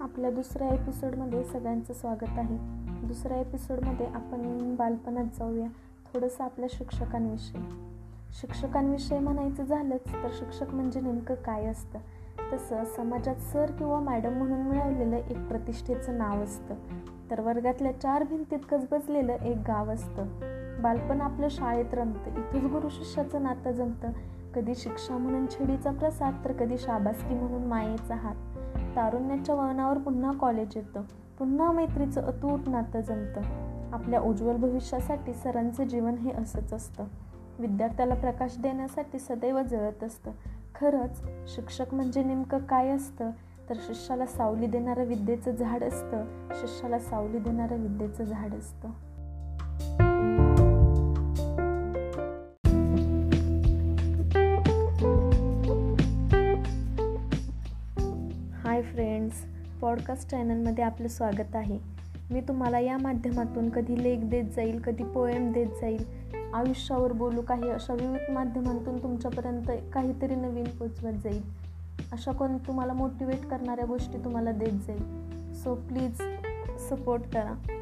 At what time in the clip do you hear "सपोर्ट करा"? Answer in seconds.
76.78-77.77